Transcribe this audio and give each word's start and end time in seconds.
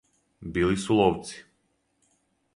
Били 0.55 0.79
су 0.85 0.97
ловци. 1.01 1.37